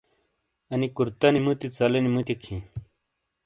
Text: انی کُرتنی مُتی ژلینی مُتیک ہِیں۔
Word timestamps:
انی 0.71 0.87
کُرتنی 0.95 1.39
مُتی 1.45 1.67
ژلینی 1.75 2.09
مُتیک 2.15 2.41
ہِیں۔ 2.47 2.63